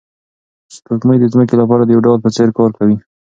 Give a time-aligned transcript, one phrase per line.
[0.75, 2.97] سپوږمۍ د ځمکې لپاره د یو ډال په څېر کار کوي.